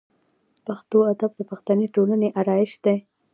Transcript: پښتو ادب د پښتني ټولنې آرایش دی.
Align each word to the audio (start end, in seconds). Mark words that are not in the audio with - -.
پښتو 0.65 0.97
ادب 1.13 1.31
د 1.37 1.41
پښتني 1.49 1.87
ټولنې 1.95 2.29
آرایش 2.41 2.71
دی. 2.85 2.97